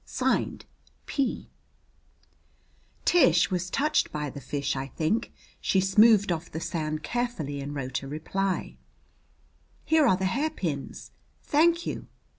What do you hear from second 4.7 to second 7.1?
I think. She smoothed off the sand